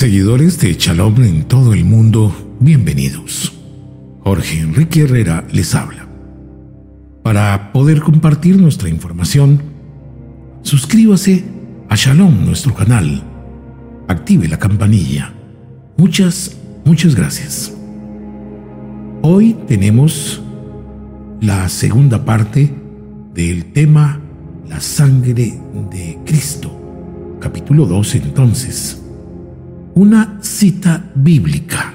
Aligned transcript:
Seguidores 0.00 0.58
de 0.58 0.72
Shalom 0.72 1.22
en 1.24 1.42
todo 1.42 1.74
el 1.74 1.84
mundo, 1.84 2.34
bienvenidos. 2.58 3.52
Jorge 4.20 4.60
Enrique 4.60 5.02
Herrera 5.02 5.46
les 5.52 5.74
habla. 5.74 6.08
Para 7.22 7.70
poder 7.74 8.00
compartir 8.00 8.56
nuestra 8.56 8.88
información, 8.88 9.60
suscríbase 10.62 11.44
a 11.90 11.96
Shalom, 11.96 12.46
nuestro 12.46 12.72
canal. 12.72 13.22
Active 14.08 14.48
la 14.48 14.58
campanilla. 14.58 15.34
Muchas, 15.98 16.56
muchas 16.86 17.14
gracias. 17.14 17.70
Hoy 19.20 19.54
tenemos 19.68 20.40
la 21.42 21.68
segunda 21.68 22.24
parte 22.24 22.74
del 23.34 23.66
tema 23.74 24.18
La 24.66 24.80
sangre 24.80 25.34
de 25.34 26.18
Cristo. 26.24 27.36
Capítulo 27.38 27.84
2 27.84 28.14
entonces 28.14 29.00
una 30.00 30.38
cita 30.40 31.10
bíblica. 31.14 31.92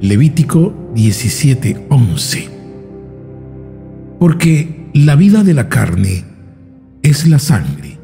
Levítico 0.00 0.74
17:11. 0.96 2.48
Porque 4.18 4.90
la 4.92 5.14
vida 5.14 5.44
de 5.44 5.54
la 5.54 5.68
carne 5.68 6.24
es 7.02 7.28
la 7.28 7.38
sangre, 7.38 8.00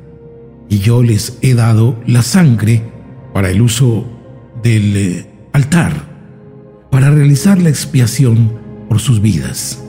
y 0.68 0.78
yo 0.78 1.02
les 1.02 1.38
he 1.42 1.54
dado 1.54 2.00
la 2.06 2.22
sangre 2.22 2.84
para 3.34 3.50
el 3.50 3.62
uso 3.62 4.06
del 4.62 4.96
eh, 4.96 5.26
altar, 5.52 5.92
para 6.88 7.10
realizar 7.10 7.60
la 7.60 7.68
expiación 7.68 8.60
por 8.88 9.00
sus 9.00 9.20
vidas, 9.20 9.82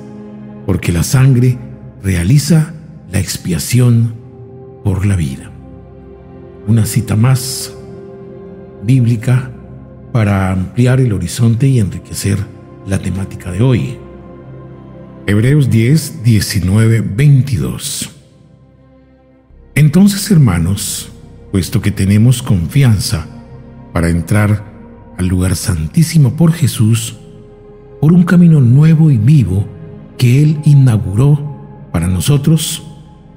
porque 0.66 0.92
la 0.92 1.04
sangre 1.04 1.60
realiza 2.02 2.74
la 3.12 3.20
expiación 3.20 4.16
por 4.84 5.06
la 5.06 5.16
vida. 5.16 5.52
Una 6.66 6.88
cita 6.88 7.16
más 7.16 7.72
bíblica 8.86 9.52
para 10.12 10.52
ampliar 10.52 11.00
el 11.00 11.14
horizonte 11.14 11.68
y 11.68 11.80
enriquecer 11.80 12.38
la 12.88 13.00
temática 13.00 13.52
de 13.52 13.62
hoy. 13.62 13.98
Hebreos 15.26 15.70
10, 15.70 16.24
19, 16.24 17.02
22. 17.02 18.10
Entonces, 19.76 20.30
hermanos, 20.30 21.12
puesto 21.52 21.82
que 21.82 21.92
tenemos 21.92 22.44
confianza 22.44 23.26
para 23.94 24.10
entrar 24.10 24.64
al 25.18 25.28
lugar 25.28 25.56
santísimo 25.56 26.36
por 26.36 26.52
Jesús, 26.52 27.18
por 28.02 28.14
un 28.14 28.24
camino 28.24 28.60
nuevo 28.60 29.12
y 29.12 29.18
vivo 29.18 29.68
que 30.18 30.44
Él 30.44 30.60
inauguró 30.66 31.90
para 31.92 32.08
nosotros 32.08 32.84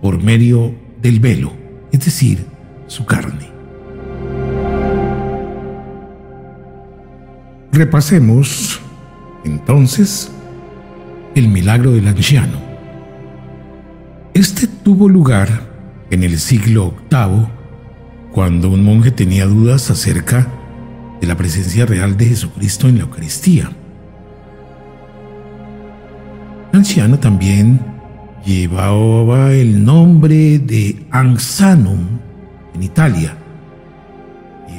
por 0.02 0.22
medio 0.22 0.74
del 1.00 1.20
velo, 1.20 1.52
es 1.92 2.04
decir, 2.04 2.44
su 2.86 3.04
carne. 3.06 3.55
Repasemos 7.76 8.80
entonces 9.44 10.32
el 11.34 11.48
milagro 11.48 11.92
del 11.92 12.08
anciano. 12.08 12.58
Este 14.32 14.66
tuvo 14.66 15.10
lugar 15.10 15.60
en 16.10 16.22
el 16.22 16.38
siglo 16.38 16.94
VIII, 17.10 17.48
cuando 18.32 18.70
un 18.70 18.82
monje 18.82 19.10
tenía 19.10 19.44
dudas 19.44 19.90
acerca 19.90 20.46
de 21.20 21.26
la 21.26 21.36
presencia 21.36 21.84
real 21.84 22.16
de 22.16 22.24
Jesucristo 22.24 22.88
en 22.88 22.96
la 22.96 23.02
Eucaristía. 23.02 23.70
El 26.72 26.78
anciano 26.78 27.18
también 27.18 27.78
llevaba 28.42 29.52
el 29.52 29.84
nombre 29.84 30.60
de 30.60 31.04
Ansanum 31.10 32.06
en 32.74 32.82
Italia 32.82 33.36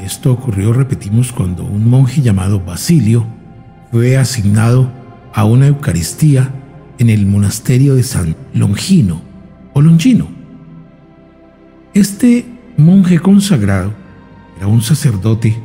esto 0.06 0.32
ocurrió, 0.32 0.74
repetimos, 0.74 1.32
cuando 1.32 1.64
un 1.64 1.90
monje 1.90 2.22
llamado 2.22 2.60
Basilio 2.60 3.26
fue 3.92 4.18
asignado 4.18 4.92
a 5.34 5.46
una 5.46 5.68
Eucaristía 5.68 6.54
en 6.98 7.10
el 7.10 7.26
monasterio 7.26 7.96
de 7.96 8.04
San 8.04 8.36
Longino 8.54 9.22
o 9.74 9.82
Longino. 9.82 10.28
Este 11.94 12.46
monje 12.78 13.20
consagrado 13.20 13.94
era 14.58 14.68
un 14.68 14.82
sacerdote 14.82 15.58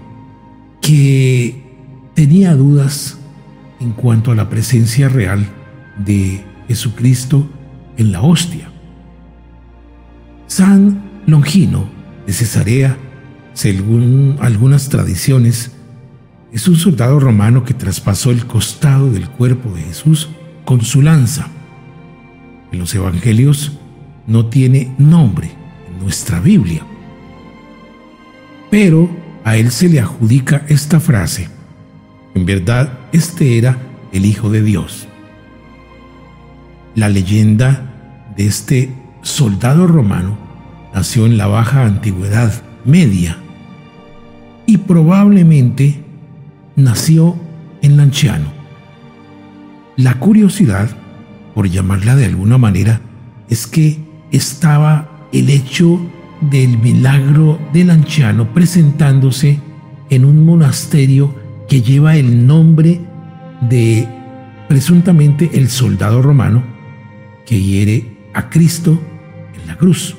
que 0.81 1.63
tenía 2.15 2.55
dudas 2.55 3.19
en 3.81 3.93
cuanto 3.93 4.31
a 4.31 4.35
la 4.35 4.49
presencia 4.49 5.09
real 5.09 5.47
de 6.05 6.45
Jesucristo 6.69 7.49
en 7.97 8.13
la 8.13 8.23
hostia. 8.23 8.71
San 10.47 11.03
Longino 11.27 11.87
de 12.27 12.33
Cesarea 12.33 12.97
según 13.55 14.37
algunas 14.41 14.89
tradiciones, 14.89 15.73
es 16.53 16.69
un 16.69 16.77
soldado 16.77 17.19
romano 17.19 17.65
que 17.65 17.75
traspasó 17.75 18.31
el 18.31 18.47
costado 18.47 19.11
del 19.11 19.29
cuerpo 19.29 19.71
de 19.75 19.83
Jesús 19.83 20.29
con 20.65 20.83
su 20.83 21.03
lanza. 21.03 21.49
En 22.71 22.79
los 22.79 22.95
evangelios 22.95 23.73
no 24.27 24.47
tiene 24.47 24.95
nombre 24.99 25.51
en 25.89 26.03
nuestra 26.03 26.41
Biblia. 26.41 26.83
Pero 28.71 29.11
a 29.45 29.57
él 29.57 29.71
se 29.71 29.89
le 29.89 30.01
adjudica 30.01 30.65
esta 30.69 31.01
frase. 31.01 31.49
En 32.35 32.47
verdad, 32.47 32.99
este 33.13 33.59
era 33.59 33.79
el 34.13 34.25
Hijo 34.25 34.51
de 34.51 34.63
Dios. 34.63 35.09
La 36.95 37.09
leyenda 37.09 38.33
de 38.37 38.47
este 38.47 38.95
soldado 39.23 39.87
romano 39.87 40.39
nació 40.95 41.27
en 41.27 41.39
la 41.39 41.47
baja 41.47 41.85
antigüedad 41.85 42.53
media 42.85 43.42
y 44.73 44.79
probablemente 44.79 46.03
nació 46.77 47.37
en 47.83 47.99
Lanciano. 47.99 48.47
La 49.97 50.19
curiosidad, 50.19 50.89
por 51.55 51.69
llamarla 51.69 52.17
de 52.17 52.25
alguna 52.25 52.57
manera, 52.57 53.03
es 53.51 53.67
que 53.67 53.99
estaba 54.31 55.29
el 55.31 55.51
hecho 55.51 56.01
del 56.41 56.79
milagro 56.79 57.61
de 57.75 57.85
Lanciano 57.85 58.55
presentándose 58.55 59.61
en 60.09 60.25
un 60.25 60.43
monasterio 60.47 61.35
que 61.69 61.83
lleva 61.83 62.17
el 62.17 62.47
nombre 62.47 62.99
de 63.69 64.09
presuntamente 64.71 65.51
el 65.53 65.69
soldado 65.69 66.23
romano 66.23 66.63
que 67.45 67.61
hiere 67.61 68.17
a 68.33 68.49
Cristo 68.49 68.99
en 69.55 69.67
la 69.67 69.77
cruz 69.77 70.17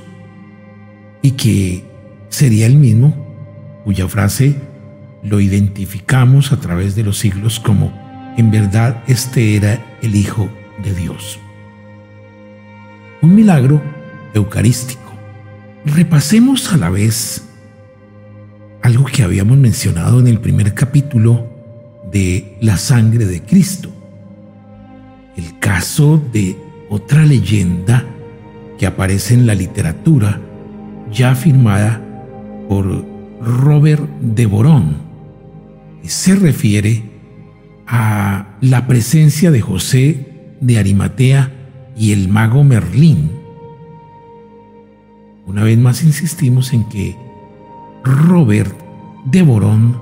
y 1.23 1.31
que 1.31 1.83
sería 2.29 2.67
el 2.67 2.75
mismo 2.75 3.22
cuya 3.83 4.07
frase 4.07 4.55
lo 5.23 5.39
identificamos 5.39 6.51
a 6.51 6.59
través 6.59 6.95
de 6.95 7.03
los 7.03 7.17
siglos 7.17 7.59
como 7.59 7.93
en 8.37 8.51
verdad 8.51 9.03
este 9.07 9.55
era 9.55 9.97
el 10.01 10.15
Hijo 10.15 10.49
de 10.83 10.93
Dios. 10.93 11.39
Un 13.21 13.35
milagro 13.35 13.81
eucarístico. 14.33 15.01
Repasemos 15.85 16.73
a 16.73 16.77
la 16.77 16.89
vez 16.89 17.43
algo 18.81 19.05
que 19.05 19.23
habíamos 19.23 19.57
mencionado 19.57 20.19
en 20.19 20.27
el 20.27 20.39
primer 20.39 20.73
capítulo 20.73 21.47
de 22.11 22.57
la 22.59 22.77
sangre 22.77 23.25
de 23.25 23.41
Cristo. 23.41 23.89
El 25.37 25.57
caso 25.59 26.21
de 26.31 26.57
otra 26.89 27.25
leyenda 27.25 28.05
que 28.77 28.85
aparece 28.85 29.33
en 29.33 29.47
la 29.47 29.55
literatura 29.55 30.39
ya 31.11 31.35
firmada 31.35 32.01
por 32.67 33.12
Robert 33.43 34.07
de 34.21 34.45
Borón 34.45 34.95
se 36.03 36.35
refiere 36.35 37.03
a 37.85 38.57
la 38.61 38.87
presencia 38.87 39.51
de 39.51 39.61
José 39.61 40.55
de 40.61 40.77
Arimatea 40.77 41.51
y 41.97 42.13
el 42.13 42.29
mago 42.29 42.63
Merlín. 42.63 43.31
Una 45.45 45.63
vez 45.63 45.77
más 45.77 46.03
insistimos 46.03 46.71
en 46.71 46.87
que 46.87 47.17
Robert 48.03 48.73
de 49.25 49.41
Borón 49.41 49.97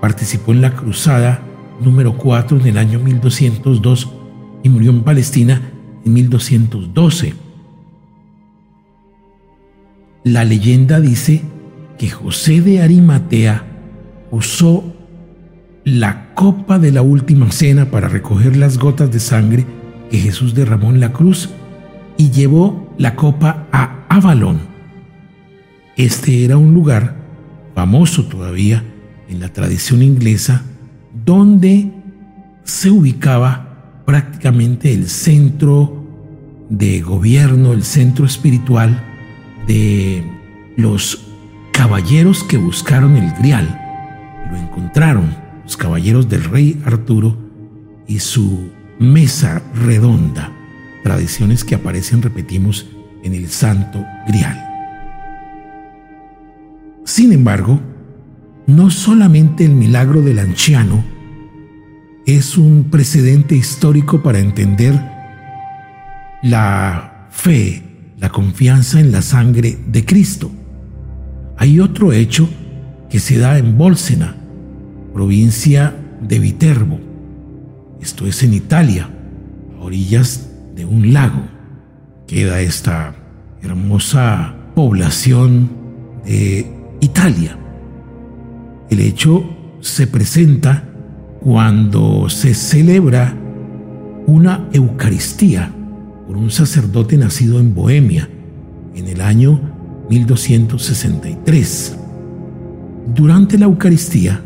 participó 0.00 0.52
en 0.52 0.62
la 0.62 0.74
cruzada 0.74 1.42
número 1.80 2.16
4 2.16 2.60
en 2.60 2.66
el 2.66 2.78
año 2.78 3.00
1202 3.00 4.12
y 4.62 4.68
murió 4.68 4.90
en 4.90 5.02
Palestina 5.02 5.60
en 6.04 6.12
1212. 6.12 7.34
La 10.22 10.44
leyenda 10.44 11.00
dice 11.00 11.42
que 11.98 12.10
José 12.10 12.60
de 12.60 12.82
Arimatea 12.82 13.64
usó 14.30 14.94
la 15.84 16.34
copa 16.34 16.78
de 16.78 16.92
la 16.92 17.02
última 17.02 17.50
cena 17.52 17.90
para 17.90 18.08
recoger 18.08 18.56
las 18.56 18.78
gotas 18.78 19.10
de 19.10 19.20
sangre 19.20 19.64
que 20.10 20.18
Jesús 20.18 20.54
derramó 20.54 20.90
en 20.90 21.00
la 21.00 21.12
cruz 21.12 21.50
y 22.16 22.30
llevó 22.30 22.92
la 22.98 23.14
copa 23.14 23.66
a 23.72 24.04
Avalón. 24.08 24.60
Este 25.96 26.44
era 26.44 26.56
un 26.56 26.74
lugar 26.74 27.16
famoso 27.74 28.24
todavía 28.24 28.84
en 29.28 29.40
la 29.40 29.52
tradición 29.52 30.02
inglesa 30.02 30.62
donde 31.24 31.90
se 32.64 32.90
ubicaba 32.90 34.02
prácticamente 34.04 34.92
el 34.92 35.08
centro 35.08 36.04
de 36.68 37.00
gobierno, 37.00 37.72
el 37.72 37.84
centro 37.84 38.26
espiritual 38.26 39.02
de 39.66 40.24
los 40.76 41.26
caballeros 41.76 42.42
que 42.42 42.56
buscaron 42.56 43.16
el 43.16 43.30
grial, 43.32 43.78
lo 44.50 44.56
encontraron 44.56 45.36
los 45.62 45.76
caballeros 45.76 46.26
del 46.26 46.44
rey 46.44 46.80
Arturo 46.86 47.36
y 48.06 48.18
su 48.20 48.70
mesa 48.98 49.60
redonda, 49.74 50.50
tradiciones 51.02 51.64
que 51.64 51.74
aparecen, 51.74 52.22
repetimos, 52.22 52.86
en 53.22 53.34
el 53.34 53.50
Santo 53.50 54.02
Grial. 54.26 54.58
Sin 57.04 57.32
embargo, 57.32 57.78
no 58.66 58.88
solamente 58.88 59.66
el 59.66 59.72
milagro 59.72 60.22
del 60.22 60.38
anciano 60.38 61.04
es 62.24 62.56
un 62.56 62.84
precedente 62.90 63.54
histórico 63.54 64.22
para 64.22 64.38
entender 64.38 64.94
la 66.42 67.28
fe, 67.30 67.82
la 68.18 68.30
confianza 68.30 68.98
en 68.98 69.12
la 69.12 69.20
sangre 69.20 69.78
de 69.86 70.06
Cristo. 70.06 70.50
Hay 71.58 71.80
otro 71.80 72.12
hecho 72.12 72.48
que 73.08 73.18
se 73.18 73.38
da 73.38 73.58
en 73.58 73.78
Bolsena, 73.78 74.34
provincia 75.14 75.94
de 76.20 76.38
Viterbo. 76.38 77.00
Esto 78.00 78.26
es 78.26 78.42
en 78.42 78.52
Italia, 78.52 79.08
a 79.78 79.82
orillas 79.82 80.50
de 80.74 80.84
un 80.84 81.12
lago. 81.12 81.42
Queda 82.26 82.60
esta 82.60 83.14
hermosa 83.62 84.54
población 84.74 85.70
de 86.24 86.66
Italia. 87.00 87.56
El 88.90 89.00
hecho 89.00 89.44
se 89.80 90.06
presenta 90.06 90.84
cuando 91.40 92.28
se 92.28 92.54
celebra 92.54 93.34
una 94.26 94.68
Eucaristía 94.72 95.72
por 96.26 96.36
un 96.36 96.50
sacerdote 96.50 97.16
nacido 97.16 97.60
en 97.60 97.74
Bohemia 97.74 98.28
en 98.94 99.06
el 99.06 99.20
año 99.20 99.75
1263. 100.10 101.96
Durante 103.14 103.58
la 103.58 103.66
Eucaristía, 103.66 104.42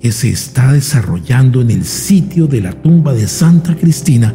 que 0.00 0.12
se 0.12 0.30
está 0.30 0.72
desarrollando 0.72 1.60
en 1.60 1.70
el 1.70 1.84
sitio 1.84 2.46
de 2.46 2.60
la 2.60 2.72
tumba 2.72 3.12
de 3.14 3.26
Santa 3.26 3.74
Cristina, 3.76 4.34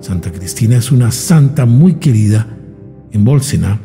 Santa 0.00 0.30
Cristina 0.30 0.76
es 0.76 0.92
una 0.92 1.10
santa 1.10 1.66
muy 1.66 1.94
querida 1.94 2.46
en 3.10 3.24
Bolsena, 3.24 3.80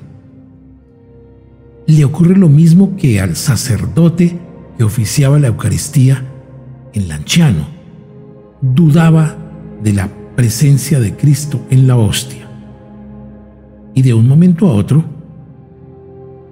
le 1.87 2.05
ocurre 2.05 2.35
lo 2.35 2.49
mismo 2.49 2.95
que 2.97 3.19
al 3.19 3.35
sacerdote 3.35 4.37
que 4.77 4.83
oficiaba 4.83 5.39
la 5.39 5.47
Eucaristía 5.47 6.23
en 6.93 7.07
Lanciano. 7.07 7.67
Dudaba 8.61 9.35
de 9.83 9.93
la 9.93 10.09
presencia 10.35 10.99
de 10.99 11.15
Cristo 11.15 11.65
en 11.69 11.87
la 11.87 11.97
hostia. 11.97 12.47
Y 13.95 14.03
de 14.03 14.13
un 14.13 14.27
momento 14.27 14.67
a 14.67 14.73
otro, 14.73 15.03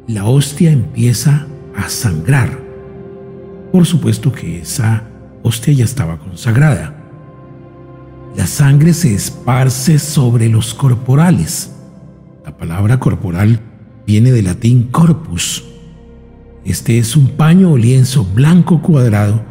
la 0.07 0.23
hostia 0.25 0.71
empieza 0.71 1.47
a 1.75 1.89
sangrar. 1.89 2.57
Por 3.73 3.85
supuesto 3.85 4.31
que 4.31 4.61
esa 4.61 5.03
hostia 5.43 5.73
ya 5.73 5.83
estaba 5.83 6.17
consagrada. 6.17 6.95
La 8.35 8.47
sangre 8.47 8.93
se 8.93 9.13
esparce 9.13 9.99
sobre 9.99 10.47
los 10.47 10.73
corporales. 10.73 11.73
La 12.45 12.55
palabra 12.55 12.99
corporal 12.99 13.59
viene 14.05 14.31
del 14.31 14.45
latín 14.45 14.83
corpus. 14.83 15.65
Este 16.63 16.97
es 16.99 17.17
un 17.17 17.29
paño 17.31 17.71
o 17.71 17.77
lienzo 17.77 18.23
blanco 18.23 18.81
cuadrado 18.81 19.43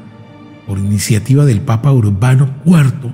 por 0.66 0.78
iniciativa 0.78 1.44
del 1.44 1.60
Papa 1.60 1.92
Urbano 1.92 2.50
IV, 2.64 3.12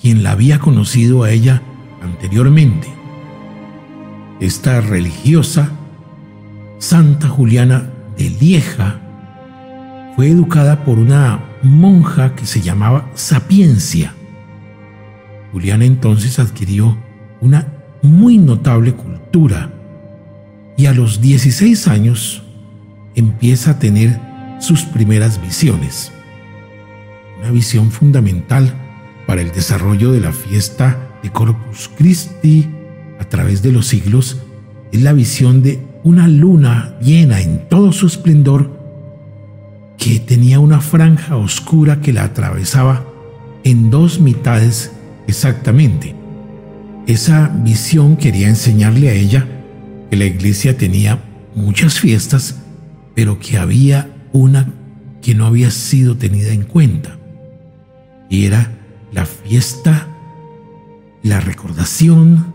quien 0.00 0.22
la 0.22 0.30
había 0.30 0.60
conocido 0.60 1.24
a 1.24 1.32
ella 1.32 1.62
anteriormente. 2.00 2.86
Esta 4.38 4.80
religiosa, 4.80 5.72
Santa 6.78 7.28
Juliana 7.28 7.90
de 8.16 8.30
Lieja, 8.30 9.00
fue 10.14 10.28
educada 10.28 10.84
por 10.84 11.00
una 11.00 11.40
monja 11.64 12.36
que 12.36 12.46
se 12.46 12.60
llamaba 12.60 13.10
Sapiencia. 13.16 14.14
Juliana 15.52 15.84
entonces 15.84 16.38
adquirió 16.38 16.96
una 17.40 17.72
muy 18.02 18.38
notable 18.38 18.92
cultura 18.92 19.72
y 20.76 20.86
a 20.86 20.94
los 20.94 21.20
16 21.20 21.88
años 21.88 22.42
empieza 23.14 23.72
a 23.72 23.78
tener 23.78 24.18
sus 24.60 24.84
primeras 24.84 25.40
visiones. 25.40 26.12
Una 27.38 27.50
visión 27.50 27.90
fundamental 27.90 28.74
para 29.26 29.42
el 29.42 29.52
desarrollo 29.52 30.12
de 30.12 30.20
la 30.20 30.32
fiesta 30.32 31.10
de 31.22 31.30
Corpus 31.30 31.90
Christi 31.96 32.68
a 33.18 33.24
través 33.24 33.62
de 33.62 33.72
los 33.72 33.86
siglos 33.86 34.40
es 34.92 35.02
la 35.02 35.12
visión 35.12 35.62
de 35.62 35.80
una 36.02 36.28
luna 36.28 36.96
llena 37.00 37.40
en 37.40 37.68
todo 37.68 37.92
su 37.92 38.06
esplendor 38.06 38.78
que 39.98 40.18
tenía 40.18 40.60
una 40.60 40.80
franja 40.80 41.36
oscura 41.36 42.00
que 42.00 42.12
la 42.12 42.24
atravesaba 42.24 43.04
en 43.64 43.90
dos 43.90 44.18
mitades 44.18 44.92
exactamente. 45.30 46.14
Esa 47.06 47.48
visión 47.48 48.16
quería 48.16 48.48
enseñarle 48.48 49.08
a 49.08 49.14
ella 49.14 49.48
que 50.10 50.16
la 50.16 50.26
iglesia 50.26 50.76
tenía 50.76 51.18
muchas 51.54 51.98
fiestas, 51.98 52.60
pero 53.14 53.38
que 53.38 53.56
había 53.56 54.10
una 54.32 54.68
que 55.22 55.34
no 55.34 55.46
había 55.46 55.70
sido 55.70 56.16
tenida 56.16 56.52
en 56.52 56.64
cuenta 56.64 57.20
y 58.30 58.46
era 58.46 58.70
la 59.12 59.26
fiesta, 59.26 60.06
la 61.22 61.40
recordación, 61.40 62.54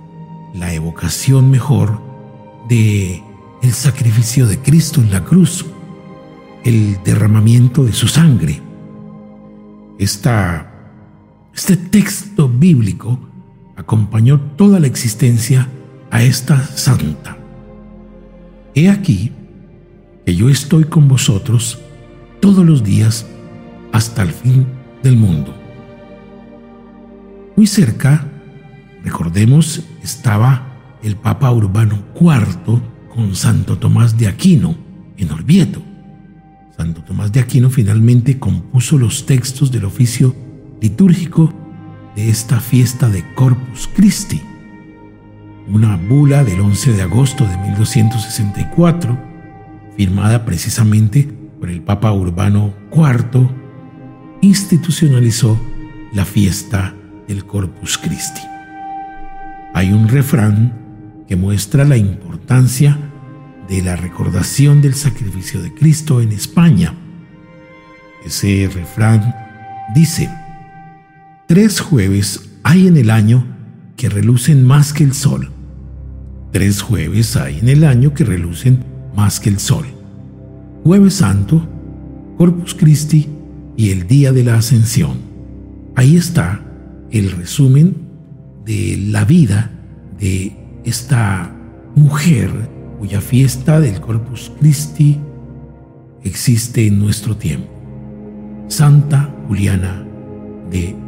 la 0.55 0.74
evocación 0.74 1.51
mejor 1.51 2.01
de 2.70 3.22
el 3.62 3.74
sacrificio 3.74 4.48
de 4.48 4.58
Cristo 4.60 5.01
en 5.01 5.12
la 5.12 5.25
cruz, 5.25 5.65
el 6.63 6.98
derramamiento 7.03 7.84
de 7.84 7.91
su 7.91 8.08
sangre. 8.08 8.62
Esta, 10.00 10.75
este 11.55 11.77
texto 11.77 12.50
bíblico 12.50 13.17
acompañó 13.77 14.41
toda 14.57 14.79
la 14.79 14.88
existencia 14.88 15.69
a 16.12 16.21
esta 16.21 16.62
santa. 16.62 17.38
He 18.75 18.89
aquí 18.89 19.31
que 20.25 20.35
yo 20.35 20.50
estoy 20.50 20.83
con 20.83 21.07
vosotros 21.07 21.79
todos 22.41 22.65
los 22.65 22.83
días 22.83 23.25
hasta 23.93 24.24
el 24.24 24.31
fin 24.31 24.67
del 25.01 25.15
mundo. 25.15 25.55
Muy 27.55 27.67
cerca, 27.67 28.27
recordemos, 29.05 29.81
estaba 30.03 30.97
el 31.03 31.15
Papa 31.15 31.51
Urbano 31.51 32.00
IV 32.19 32.81
con 33.13 33.33
Santo 33.33 33.77
Tomás 33.77 34.17
de 34.17 34.27
Aquino 34.27 34.75
en 35.15 35.31
Orvieto. 35.31 35.81
Santo 36.75 37.01
Tomás 37.01 37.31
de 37.31 37.39
Aquino 37.39 37.69
finalmente 37.69 38.39
compuso 38.39 38.97
los 38.97 39.25
textos 39.25 39.71
del 39.71 39.85
oficio 39.85 40.45
litúrgico 40.86 41.51
de 42.15 42.30
esta 42.30 42.60
fiesta 42.60 43.10
de 43.10 43.24
Corpus 43.34 43.89
Christi, 43.96 44.39
una 45.68 45.98
bula 45.98 46.44
del 46.44 46.62
11 46.62 46.94
de 46.94 47.01
agosto 47.01 47.44
de 47.44 47.58
1264, 47.58 49.18
firmada 49.98 50.46
precisamente 50.46 51.27
por 51.60 51.72
el 51.72 51.82
Papa 51.82 52.12
Urbano 52.12 52.72
IV, 52.94 53.50
institucionalizó 54.42 55.60
la 56.13 56.24
fiesta 56.24 56.94
del 57.27 57.48
Corpus 57.48 57.98
Christi. 57.98 58.42
Hay 59.74 59.92
un 59.92 60.08
refrán 60.08 61.25
que 61.27 61.36
muestra 61.36 61.84
la 61.84 61.98
importancia 61.98 62.96
de 63.68 63.82
la 63.82 63.96
recordación 63.96 64.84
del 64.84 64.94
sacrificio 64.94 65.63
de 65.63 65.74
Cristo 65.74 66.22
en 66.22 66.32
España. 66.32 66.94
Ese 68.24 68.70
refrán 68.72 69.34
dice, 69.96 70.30
tres 71.48 71.80
jueves 71.80 72.50
hay 72.64 72.88
en 72.88 72.98
el 72.98 73.12
año 73.12 73.46
que 73.96 74.10
relucen 74.10 74.66
más 74.66 74.94
que 74.94 75.04
el 75.04 75.14
sol. 75.14 75.52
Tres 76.52 76.82
jueves 76.82 77.36
hay 77.36 77.60
en 77.60 77.70
el 77.70 77.84
año 77.84 78.14
que 78.14 78.24
relucen 78.24 78.84
más 79.16 79.40
que 79.40 79.50
el 79.50 79.60
sol. 79.60 79.86
Jueves 80.84 81.16
Santo, 81.16 81.68
Corpus 82.38 82.74
Christi 82.74 83.28
y 83.78 83.92
el 83.92 84.08
Día 84.08 84.32
de 84.32 84.44
la 84.44 84.58
Ascensión. 84.58 85.18
Ahí 85.96 86.18
está 86.18 86.62
el 87.12 87.32
resumen 87.32 87.96
de 88.66 88.98
la 89.10 89.25
vida 89.25 89.72
de 90.20 90.56
esta 90.84 91.56
mujer 91.96 92.50
cuya 93.00 93.22
fiesta 93.22 93.80
del 93.80 94.02
Corpus 94.02 94.52
Christi 94.60 95.20
existe 96.24 96.88
en 96.88 97.00
nuestro 97.00 97.38
tiempo, 97.38 97.70
Santa 98.68 99.34
Juliana 99.48 100.04
de 100.72 101.04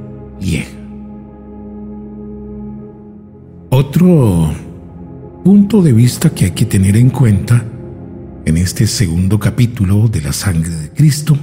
Otro 3.70 4.54
punto 5.44 5.82
de 5.82 5.94
vista 5.94 6.30
que 6.32 6.46
hay 6.46 6.52
que 6.52 6.66
tener 6.66 6.96
en 6.98 7.10
cuenta 7.10 7.64
en 8.46 8.58
este 8.58 8.86
segundo 8.88 9.40
capítulo 9.40 10.08
de 10.08 10.22
la 10.22 10.34
sangre 10.34 10.70
de 10.70 10.90
Cristo 10.90 11.38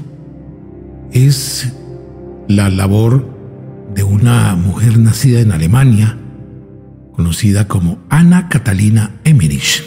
es 1.13 1.73
la 2.49 2.69
labor 2.71 3.35
de 3.95 4.03
una 4.03 4.57
mujer 4.57 4.99
nacida 4.99 5.41
en 5.41 5.53
Alemania, 5.53 6.19
conocida 7.13 7.69
como 7.69 7.99
Ana 8.09 8.49
Catalina 8.49 9.21
Emmerich, 9.25 9.85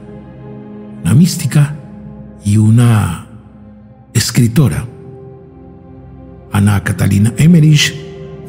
una 1.03 1.15
mística 1.15 1.77
y 2.45 2.57
una 2.57 3.27
escritora. 4.13 4.87
Ana 6.53 6.83
Catalina 6.83 7.33
Emmerich 7.37 7.95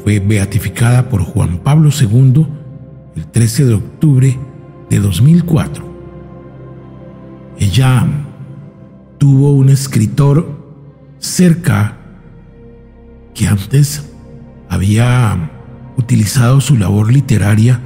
fue 0.03 0.19
beatificada 0.19 1.09
por 1.09 1.21
Juan 1.21 1.59
Pablo 1.59 1.89
II 1.89 2.47
el 3.15 3.25
13 3.27 3.65
de 3.65 3.73
octubre 3.73 4.39
de 4.89 4.99
2004. 4.99 5.83
Ella 7.59 8.07
tuvo 9.17 9.51
un 9.51 9.69
escritor 9.69 10.57
cerca 11.19 11.97
que 13.33 13.47
antes 13.47 14.09
había 14.69 15.51
utilizado 15.97 16.61
su 16.61 16.77
labor 16.77 17.11
literaria 17.11 17.81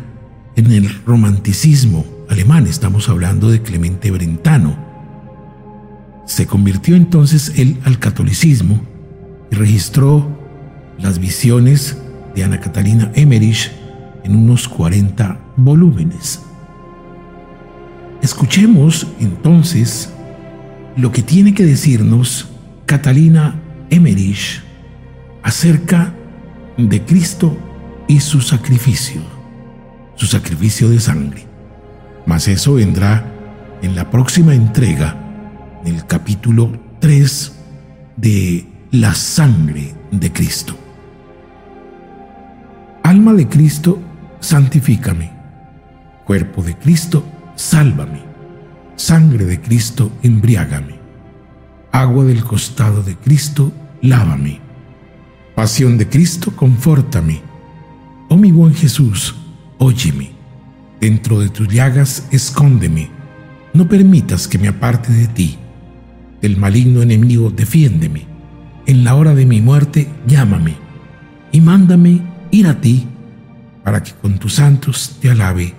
en 0.55 0.71
el 0.71 1.03
romanticismo 1.05 2.05
alemán, 2.33 2.65
estamos 2.65 3.09
hablando 3.09 3.51
de 3.51 3.61
Clemente 3.61 4.09
Brentano. 4.09 4.75
Se 6.25 6.47
convirtió 6.47 6.95
entonces 6.95 7.53
él 7.57 7.77
al 7.85 7.99
catolicismo 7.99 8.81
y 9.51 9.55
registró 9.55 10.35
las 10.97 11.19
visiones 11.19 11.95
de 12.35 12.43
Ana 12.43 12.59
Catalina 12.59 13.11
Emmerich 13.13 13.71
en 14.23 14.35
unos 14.35 14.67
40 14.67 15.39
volúmenes. 15.57 16.41
Escuchemos 18.23 19.05
entonces 19.19 20.11
lo 20.97 21.11
que 21.11 21.21
tiene 21.21 21.53
que 21.53 21.65
decirnos 21.65 22.49
Catalina 22.87 23.61
Emmerich 23.91 24.63
acerca 25.43 26.15
de 26.77 26.99
Cristo 27.03 27.55
y 28.07 28.21
su 28.21 28.41
sacrificio, 28.41 29.21
su 30.15 30.25
sacrificio 30.25 30.89
de 30.89 30.99
sangre. 30.99 31.52
Mas 32.25 32.47
eso 32.47 32.75
vendrá 32.75 33.25
en 33.81 33.95
la 33.95 34.09
próxima 34.09 34.55
entrega, 34.55 35.15
en 35.85 35.95
el 35.95 36.05
capítulo 36.05 36.71
3 36.99 37.59
de 38.17 38.67
la 38.91 39.13
sangre 39.13 39.93
de 40.11 40.31
Cristo. 40.31 40.75
Alma 43.03 43.33
de 43.33 43.47
Cristo, 43.47 43.99
santifícame. 44.39 45.31
Cuerpo 46.25 46.63
de 46.63 46.75
Cristo, 46.77 47.25
sálvame 47.55 48.33
Sangre 48.95 49.45
de 49.45 49.59
Cristo, 49.59 50.11
embriágame. 50.21 50.99
Agua 51.91 52.25
del 52.25 52.43
costado 52.43 53.01
de 53.01 53.15
Cristo, 53.15 53.71
lávame. 54.01 54.61
Pasión 55.55 55.97
de 55.97 56.07
Cristo, 56.07 56.55
confórtame. 56.55 57.41
Oh 58.29 58.37
mi 58.37 58.51
buen 58.51 58.73
Jesús, 58.73 59.35
óyeme. 59.79 60.32
Dentro 61.03 61.41
de 61.41 61.49
tus 61.49 61.67
llagas, 61.67 62.29
escóndeme. 62.31 63.09
No 63.73 63.89
permitas 63.89 64.47
que 64.47 64.57
me 64.57 64.69
aparte 64.69 65.11
de 65.11 65.27
ti. 65.27 65.57
Del 66.41 66.55
maligno 66.55 67.01
enemigo, 67.01 67.49
defiéndeme. 67.49 68.25
En 68.85 69.03
la 69.03 69.15
hora 69.15 69.35
de 69.35 69.45
mi 69.45 69.59
muerte, 69.59 70.07
llámame. 70.25 70.75
Y 71.51 71.59
mándame 71.59 72.21
ir 72.51 72.67
a 72.67 72.79
ti, 72.79 73.05
para 73.83 74.01
que 74.01 74.13
con 74.13 74.39
tus 74.39 74.53
santos 74.53 75.17
te 75.19 75.29
alabe 75.29 75.73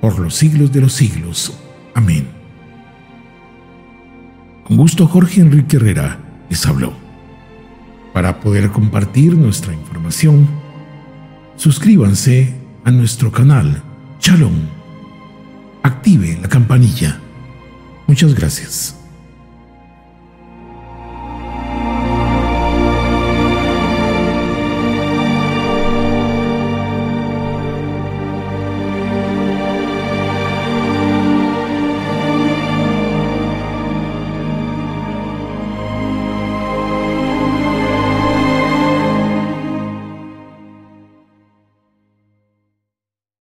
por 0.00 0.18
los 0.18 0.36
siglos 0.36 0.72
de 0.72 0.80
los 0.80 0.94
siglos. 0.94 1.52
Amén. 1.94 2.28
Con 4.64 4.78
gusto 4.78 5.06
Jorge 5.06 5.42
Enrique 5.42 5.76
Herrera 5.76 6.18
les 6.48 6.64
habló. 6.64 6.94
Para 8.14 8.40
poder 8.40 8.70
compartir 8.70 9.36
nuestra 9.36 9.74
información, 9.74 10.48
suscríbanse 11.56 12.54
a 12.84 12.90
nuestro 12.90 13.30
canal 13.30 13.91
Chalón. 14.22 14.70
Active 15.82 16.38
la 16.42 16.48
campanilla. 16.48 17.18
Muchas 18.06 18.34
gracias. 18.36 19.01